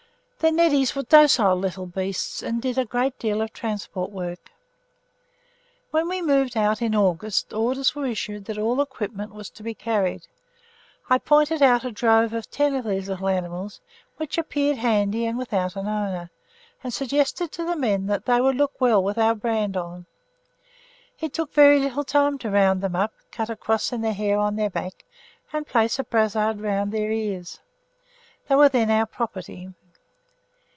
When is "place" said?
25.67-25.99